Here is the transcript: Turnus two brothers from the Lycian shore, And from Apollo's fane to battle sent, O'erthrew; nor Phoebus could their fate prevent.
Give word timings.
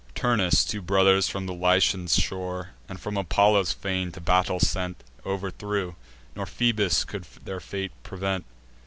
Turnus 0.15 0.65
two 0.65 0.81
brothers 0.81 1.27
from 1.29 1.45
the 1.45 1.53
Lycian 1.53 2.07
shore, 2.07 2.71
And 2.89 2.99
from 2.99 3.17
Apollo's 3.17 3.71
fane 3.71 4.11
to 4.13 4.19
battle 4.19 4.59
sent, 4.59 5.03
O'erthrew; 5.27 5.93
nor 6.35 6.47
Phoebus 6.47 7.03
could 7.03 7.25
their 7.45 7.59
fate 7.59 7.91
prevent. 8.01 8.43